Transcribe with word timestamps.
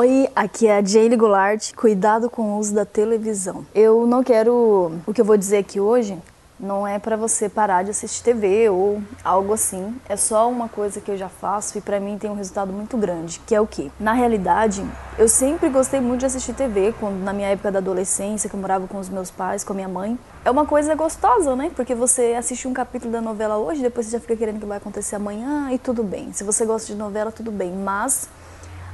Oi, 0.00 0.28
aqui 0.36 0.68
é 0.68 0.78
a 0.78 0.84
Jaylee 0.84 1.16
Goulart. 1.16 1.74
Cuidado 1.74 2.30
com 2.30 2.42
o 2.42 2.58
uso 2.60 2.72
da 2.72 2.84
televisão. 2.84 3.66
Eu 3.74 4.06
não 4.06 4.22
quero. 4.22 4.92
O 5.04 5.12
que 5.12 5.20
eu 5.20 5.24
vou 5.24 5.36
dizer 5.36 5.56
aqui 5.56 5.80
hoje 5.80 6.16
não 6.60 6.86
é 6.86 7.00
para 7.00 7.16
você 7.16 7.48
parar 7.48 7.82
de 7.82 7.90
assistir 7.90 8.22
TV 8.22 8.68
ou 8.68 9.02
algo 9.24 9.52
assim. 9.52 9.96
É 10.08 10.16
só 10.16 10.48
uma 10.48 10.68
coisa 10.68 11.00
que 11.00 11.10
eu 11.10 11.16
já 11.16 11.28
faço 11.28 11.76
e 11.76 11.80
para 11.80 11.98
mim 11.98 12.16
tem 12.16 12.30
um 12.30 12.36
resultado 12.36 12.72
muito 12.72 12.96
grande, 12.96 13.40
que 13.44 13.52
é 13.52 13.60
o 13.60 13.66
que? 13.66 13.90
Na 13.98 14.12
realidade, 14.12 14.86
eu 15.18 15.28
sempre 15.28 15.68
gostei 15.68 16.00
muito 16.00 16.20
de 16.20 16.26
assistir 16.26 16.54
TV, 16.54 16.94
quando 17.00 17.16
na 17.24 17.32
minha 17.32 17.48
época 17.48 17.72
da 17.72 17.80
adolescência, 17.80 18.48
que 18.48 18.54
eu 18.54 18.60
morava 18.60 18.86
com 18.86 19.00
os 19.00 19.08
meus 19.08 19.32
pais, 19.32 19.64
com 19.64 19.72
a 19.72 19.76
minha 19.76 19.88
mãe. 19.88 20.16
É 20.44 20.50
uma 20.50 20.64
coisa 20.64 20.94
gostosa, 20.94 21.56
né? 21.56 21.72
Porque 21.74 21.96
você 21.96 22.36
assiste 22.38 22.68
um 22.68 22.72
capítulo 22.72 23.10
da 23.10 23.20
novela 23.20 23.56
hoje, 23.56 23.82
depois 23.82 24.06
você 24.06 24.12
já 24.12 24.20
fica 24.20 24.36
querendo 24.36 24.60
que 24.60 24.66
vai 24.66 24.78
acontecer 24.78 25.16
amanhã 25.16 25.72
e 25.72 25.78
tudo 25.78 26.04
bem. 26.04 26.32
Se 26.32 26.44
você 26.44 26.64
gosta 26.64 26.86
de 26.86 26.94
novela, 26.94 27.32
tudo 27.32 27.50
bem, 27.50 27.72
mas 27.72 28.28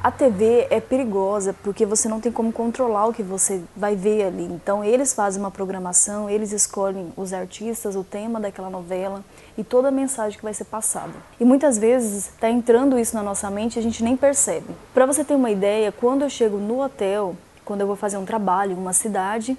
a 0.04 0.10
TV 0.10 0.66
é 0.68 0.80
perigosa 0.80 1.56
porque 1.62 1.86
você 1.86 2.10
não 2.10 2.20
tem 2.20 2.30
como 2.30 2.52
controlar 2.52 3.06
o 3.06 3.14
que 3.14 3.22
você 3.22 3.62
vai 3.74 3.96
ver 3.96 4.24
ali. 4.24 4.44
Então 4.44 4.84
eles 4.84 5.14
fazem 5.14 5.40
uma 5.40 5.50
programação, 5.50 6.28
eles 6.28 6.52
escolhem 6.52 7.10
os 7.16 7.32
artistas, 7.32 7.96
o 7.96 8.04
tema 8.04 8.38
daquela 8.38 8.68
novela 8.68 9.24
e 9.56 9.64
toda 9.64 9.88
a 9.88 9.90
mensagem 9.90 10.36
que 10.36 10.44
vai 10.44 10.52
ser 10.52 10.66
passada. 10.66 11.14
E 11.40 11.44
muitas 11.46 11.78
vezes 11.78 12.26
está 12.26 12.50
entrando 12.50 12.98
isso 12.98 13.16
na 13.16 13.22
nossa 13.22 13.50
mente 13.50 13.76
e 13.76 13.78
a 13.78 13.82
gente 13.82 14.04
nem 14.04 14.14
percebe. 14.14 14.66
Para 14.92 15.06
você 15.06 15.24
ter 15.24 15.36
uma 15.36 15.50
ideia, 15.50 15.90
quando 15.90 16.20
eu 16.20 16.28
chego 16.28 16.58
no 16.58 16.82
hotel, 16.82 17.34
quando 17.64 17.80
eu 17.80 17.86
vou 17.86 17.96
fazer 17.96 18.18
um 18.18 18.26
trabalho 18.26 18.72
em 18.72 18.76
uma 18.76 18.92
cidade, 18.92 19.56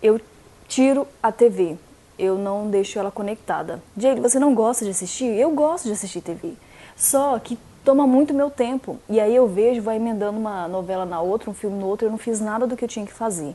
eu 0.00 0.20
tiro 0.68 1.04
a 1.20 1.32
TV. 1.32 1.76
Eu 2.16 2.38
não 2.38 2.70
deixo 2.70 2.96
ela 2.96 3.10
conectada. 3.10 3.82
Jade, 3.96 4.20
você 4.20 4.38
não 4.38 4.54
gosta 4.54 4.84
de 4.84 4.92
assistir? 4.92 5.36
Eu 5.36 5.50
gosto 5.50 5.86
de 5.86 5.92
assistir 5.92 6.20
TV. 6.20 6.52
Só 6.94 7.36
que 7.40 7.58
toma 7.84 8.06
muito 8.06 8.34
meu 8.34 8.50
tempo. 8.50 8.98
E 9.08 9.20
aí 9.20 9.34
eu 9.34 9.46
vejo, 9.46 9.82
vai 9.82 9.96
emendando 9.96 10.38
uma 10.38 10.68
novela 10.68 11.04
na 11.04 11.20
outra, 11.20 11.50
um 11.50 11.54
filme 11.54 11.78
no 11.78 11.86
outro, 11.86 12.06
eu 12.06 12.10
não 12.10 12.18
fiz 12.18 12.40
nada 12.40 12.66
do 12.66 12.76
que 12.76 12.84
eu 12.84 12.88
tinha 12.88 13.06
que 13.06 13.12
fazer. 13.12 13.54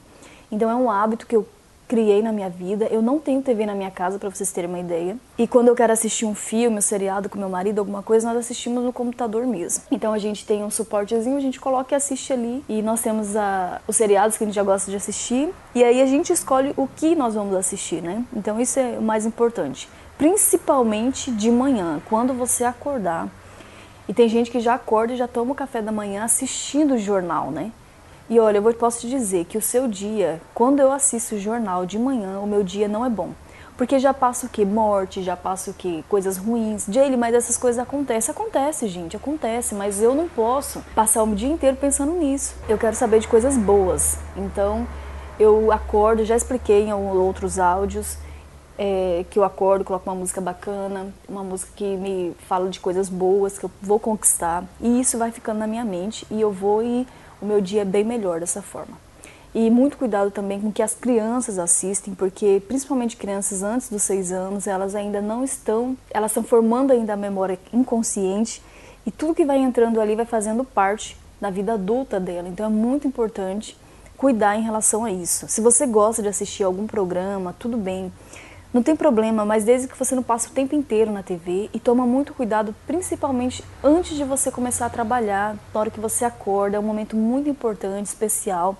Então 0.52 0.70
é 0.70 0.76
um 0.76 0.90
hábito 0.90 1.26
que 1.26 1.36
eu 1.36 1.46
criei 1.88 2.22
na 2.22 2.32
minha 2.32 2.50
vida. 2.50 2.86
Eu 2.86 3.02
não 3.02 3.20
tenho 3.20 3.42
TV 3.42 3.66
na 3.66 3.76
minha 3.76 3.92
casa, 3.92 4.18
para 4.18 4.30
vocês 4.30 4.52
terem 4.52 4.70
uma 4.70 4.80
ideia. 4.80 5.18
E 5.38 5.48
quando 5.48 5.68
eu 5.68 5.76
quero 5.76 5.94
assistir 5.94 6.26
um 6.26 6.36
filme, 6.36 6.78
um 6.78 6.82
seriado 6.82 7.30
com 7.30 7.38
meu 7.38 7.50
marido, 7.50 7.80
alguma 7.80 8.02
coisa, 8.02 8.28
nós 8.28 8.38
assistimos 8.38 8.84
no 8.84 8.92
computador 8.92 9.46
mesmo. 9.46 9.84
Então 9.92 10.14
a 10.14 10.18
gente 10.18 10.46
tem 10.46 10.64
um 10.64 10.70
suportezinho, 10.70 11.38
a 11.38 11.42
gente 11.42 11.60
coloca 11.60 11.94
e 11.94 11.96
assiste 11.96 12.34
ali. 12.34 12.64
E 12.68 12.82
nós 12.82 13.02
temos 13.02 13.36
a, 13.36 13.82
os 13.88 13.96
seriados 13.96 14.38
que 14.38 14.44
a 14.44 14.48
gente 14.48 14.56
já 14.56 14.64
gosta 14.64 14.90
de 14.90 14.98
assistir. 14.98 15.54
E 15.74 15.84
aí 15.84 16.02
a 16.02 16.06
gente 16.06 16.34
escolhe 16.34 16.74
o 16.76 16.88
que 16.88 17.16
nós 17.16 17.36
vamos 17.36 17.56
assistir, 17.56 18.02
né? 18.02 18.24
Então 18.36 18.60
isso 18.60 18.80
é 18.80 18.98
o 18.98 19.02
mais 19.02 19.26
importante. 19.26 19.88
Principalmente 20.18 21.30
de 21.32 21.52
manhã, 21.52 22.02
quando 22.08 22.34
você 22.34 22.64
acordar 22.64 23.30
e 24.08 24.14
tem 24.14 24.30
gente 24.30 24.52
que 24.52 24.60
já 24.60 24.76
acorda 24.76 25.14
e 25.14 25.18
já 25.18 25.28
toma 25.28 25.52
o 25.52 25.56
café 25.56 25.82
da 25.82 25.92
manhã 25.92 26.24
assistindo 26.24 26.94
o 26.94 26.98
jornal, 26.98 27.52
né? 27.52 27.72
E 28.30 28.40
olha, 28.40 28.58
eu 28.58 28.74
posso 28.74 29.02
te 29.02 29.10
dizer 29.10 29.46
que 29.46 29.58
o 29.58 29.62
seu 29.62 29.88
dia, 29.88 30.42
quando 30.54 30.80
eu 30.80 30.92
assisto 30.92 31.36
o 31.36 31.40
jornal 31.40 31.86
de 31.86 32.00
manhã, 32.00 32.40
o 32.40 32.48
meu 32.48 32.64
dia 32.64 32.88
não 32.88 33.06
é 33.06 33.10
bom. 33.10 33.32
Porque 33.78 34.00
já 34.00 34.14
passa 34.14 34.46
o 34.46 34.50
que? 34.50 34.66
Morte, 34.66 35.22
já 35.22 35.36
passa 35.36 35.70
o 35.70 35.74
que? 35.74 36.04
Coisas 36.08 36.38
ruins. 36.38 36.86
Jaylee, 36.90 37.18
mas 37.18 37.36
essas 37.36 37.58
coisas 37.58 37.82
acontecem. 37.82 38.32
Acontece, 38.32 38.88
gente, 38.88 39.18
acontece. 39.18 39.76
Mas 39.76 40.02
eu 40.02 40.16
não 40.16 40.30
posso 40.30 40.82
passar 40.96 41.24
o 41.24 41.36
dia 41.36 41.50
inteiro 41.50 41.76
pensando 41.76 42.14
nisso. 42.14 42.56
Eu 42.70 42.78
quero 42.78 42.96
saber 42.96 43.20
de 43.20 43.28
coisas 43.28 43.58
boas. 43.58 44.18
Então, 44.38 44.88
eu 45.38 45.72
acordo, 45.72 46.24
já 46.24 46.38
expliquei 46.38 46.86
em 46.86 46.94
outros 46.94 47.60
áudios, 47.60 48.18
é, 48.78 49.26
que 49.30 49.40
eu 49.40 49.44
acordo, 49.44 49.86
coloco 49.86 50.10
uma 50.10 50.16
música 50.16 50.42
bacana, 50.42 51.14
uma 51.28 51.44
música 51.44 51.72
que 51.76 51.96
me 51.98 52.36
fala 52.48 52.70
de 52.70 52.80
coisas 52.80 53.10
boas 53.10 53.58
que 53.58 53.66
eu 53.66 53.72
vou 53.82 54.00
conquistar 54.00 54.64
e 54.82 55.00
isso 55.00 55.18
vai 55.18 55.32
ficando 55.32 55.60
na 55.60 55.68
minha 55.68 55.86
mente 55.86 56.26
e 56.30 56.42
eu 56.42 56.52
vou 56.52 56.84
e 56.84 57.08
o 57.42 57.46
meu 57.46 57.62
dia 57.62 57.82
é 57.82 57.86
bem 57.86 58.04
melhor 58.04 58.40
dessa 58.40 58.62
forma. 58.62 58.98
E 59.54 59.70
muito 59.70 59.98
cuidado 59.98 60.32
também 60.32 60.60
com 60.60 60.70
que 60.70 60.84
as 60.84 60.94
crianças 60.94 61.58
assistem, 61.58 62.14
porque 62.14 62.62
principalmente 62.68 63.16
crianças 63.16 63.64
antes 63.64 63.90
dos 63.90 64.02
seis 64.02 64.30
anos, 64.30 64.68
elas 64.68 64.94
ainda 64.96 65.22
não 65.22 65.46
estão, 65.46 65.96
elas 66.10 66.32
estão 66.32 66.44
formando 66.44 66.92
ainda 66.92 67.14
a 67.14 67.18
memória 67.18 67.58
inconsciente 67.72 68.62
e 69.06 69.12
tudo 69.12 69.34
que 69.34 69.46
vai 69.46 69.58
entrando 69.60 70.02
ali 70.02 70.14
vai 70.14 70.26
fazendo 70.26 70.66
parte 70.66 71.16
da 71.40 71.50
vida 71.50 71.74
adulta 71.74 72.20
dela. 72.20 72.50
Então 72.50 72.66
é 72.66 72.70
muito 72.70 73.08
importante 73.08 73.78
cuidar 74.18 74.58
em 74.58 74.62
relação 74.62 75.06
a 75.06 75.12
isso. 75.12 75.48
Se 75.48 75.62
você 75.62 75.86
gosta 75.86 76.22
de 76.22 76.28
assistir 76.28 76.64
algum 76.64 76.86
programa, 76.86 77.56
tudo 77.58 77.78
bem. 77.78 78.12
Não 78.76 78.84
tem 78.84 78.94
problema, 78.94 79.46
mas 79.46 79.64
desde 79.64 79.88
que 79.88 79.98
você 79.98 80.14
não 80.16 80.22
passe 80.22 80.50
o 80.50 80.52
tempo 80.52 80.76
inteiro 80.76 81.10
na 81.10 81.24
TV 81.24 81.70
e 81.74 81.80
toma 81.80 82.06
muito 82.06 82.34
cuidado, 82.34 82.76
principalmente 82.86 83.64
antes 83.82 84.18
de 84.18 84.26
você 84.26 84.52
começar 84.52 84.88
a 84.88 84.90
trabalhar, 84.90 85.56
na 85.74 85.80
hora 85.80 85.90
que 85.90 85.98
você 85.98 86.26
acorda, 86.26 86.76
é 86.76 86.80
um 86.82 86.84
momento 86.84 87.16
muito 87.16 87.50
importante, 87.50 88.08
especial, 88.08 88.76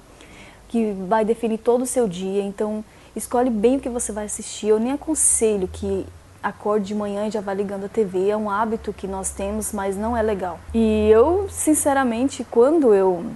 que 0.68 0.92
vai 1.08 1.24
definir 1.24 1.60
todo 1.60 1.84
o 1.84 1.86
seu 1.86 2.10
dia. 2.10 2.44
Então, 2.44 2.84
escolhe 3.16 3.50
bem 3.50 3.78
o 3.78 3.80
que 3.80 3.88
você 3.88 4.12
vai 4.12 4.26
assistir. 4.26 4.68
Eu 4.68 4.82
nem 4.82 4.92
aconselho 4.92 5.66
que 5.66 6.06
acorde 6.44 6.88
de 6.88 6.94
manhã 6.94 7.28
e 7.28 7.32
já 7.32 7.40
vá 7.40 7.54
ligando 7.54 7.86
a 7.86 7.88
TV. 7.88 8.28
É 8.28 8.36
um 8.36 8.50
hábito 8.50 8.92
que 8.92 9.08
nós 9.08 9.30
temos, 9.30 9.72
mas 9.72 9.96
não 9.96 10.18
é 10.18 10.22
legal. 10.22 10.60
E 10.74 11.10
eu, 11.10 11.48
sinceramente, 11.50 12.46
quando 12.52 12.94
eu 12.94 13.28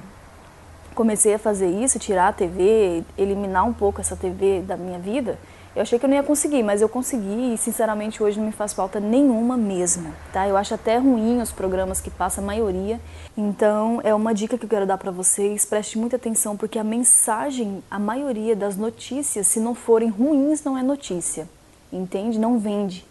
comecei 0.94 1.36
a 1.36 1.40
fazer 1.40 1.70
isso, 1.70 1.97
tirar 2.00 2.28
a 2.28 2.34
TV, 2.34 3.02
eliminar 3.18 3.66
um 3.66 3.72
pouco 3.72 4.02
essa 4.02 4.18
TV 4.18 4.62
da 4.62 4.76
minha 4.76 5.00
vida, 5.00 5.40
eu 5.79 5.84
achei 5.84 5.97
que 5.97 6.03
eu 6.03 6.09
não 6.09 6.17
ia 6.17 6.23
conseguir, 6.23 6.62
mas 6.62 6.81
eu 6.81 6.90
consegui 6.90 7.53
e 7.53 7.57
sinceramente 7.57 8.22
hoje 8.22 8.38
não 8.38 8.47
me 8.47 8.51
faz 8.51 8.73
falta 8.73 9.00
nenhuma 9.00 9.56
mesmo, 9.56 10.13
tá? 10.34 10.45
Eu 10.45 10.57
acho 10.57 10.73
até 10.73 10.97
ruim 10.97 11.41
os 11.41 11.53
programas 11.53 12.01
que 12.01 12.09
passa 12.09 12.41
a 12.41 12.44
maioria. 12.44 13.00
Então, 13.38 14.01
é 14.03 14.13
uma 14.13 14.34
dica 14.34 14.57
que 14.57 14.66
eu 14.66 14.69
quero 14.69 14.85
dar 14.85 14.97
para 14.97 15.09
vocês, 15.09 15.63
preste 15.63 15.97
muita 15.97 16.17
atenção 16.17 16.57
porque 16.57 16.78
a 16.78 16.84
mensagem, 16.84 17.81
a 17.90 17.97
maioria 17.97 18.57
das 18.57 18.75
notícias, 18.75 19.47
se 19.47 19.62
não 19.62 19.73
forem 19.73 20.09
ruins, 20.09 20.66
não 20.66 20.78
é 20.78 20.84
notícia. 20.84 21.47
Entende? 21.94 22.38
Não 22.38 22.59
vende. 22.59 23.06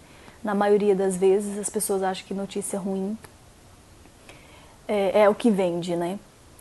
Na 0.44 0.54
maioria 0.54 0.94
das 0.94 1.16
vezes 1.16 1.58
as 1.58 1.70
pessoas 1.70 2.02
acham 2.02 2.26
que 2.26 2.34
notícia 2.34 2.78
ruim 2.78 3.16
é, 4.86 5.22
é 5.22 5.28
o 5.30 5.34
que 5.34 5.50
vende, 5.50 5.96
né? 5.96 6.18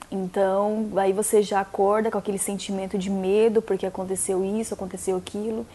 Então, 0.09 0.87
aí 0.95 1.11
você 1.11 1.43
já 1.43 1.59
acorda 1.59 2.09
com 2.09 2.17
aquele 2.17 2.37
sentimento 2.37 2.97
de 2.97 3.09
medo 3.09 3.61
porque 3.61 3.85
aconteceu 3.85 4.45
isso, 4.45 4.73
aconteceu 4.73 5.17
aquilo. 5.17 5.65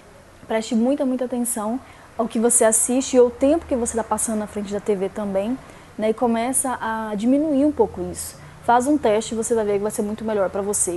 Preste 0.46 0.74
muita, 0.74 1.04
muita 1.06 1.24
atenção 1.24 1.80
ao 2.18 2.28
que 2.28 2.38
você 2.38 2.64
assiste 2.64 3.14
e 3.14 3.18
ao 3.18 3.30
tempo 3.30 3.66
que 3.66 3.76
você 3.76 3.92
está 3.92 4.04
passando 4.04 4.38
na 4.38 4.46
frente 4.46 4.72
da 4.72 4.80
TV 4.80 5.08
também, 5.08 5.56
né? 5.96 6.10
E 6.10 6.14
começa 6.14 6.78
a 6.80 7.14
diminuir 7.14 7.64
um 7.64 7.72
pouco 7.72 8.00
isso. 8.10 8.36
Faz 8.64 8.86
um 8.86 8.96
teste 8.96 9.34
você 9.34 9.54
vai 9.54 9.64
ver 9.64 9.72
que 9.74 9.82
vai 9.82 9.90
ser 9.90 10.02
muito 10.02 10.24
melhor 10.24 10.48
para 10.50 10.62
você. 10.62 10.90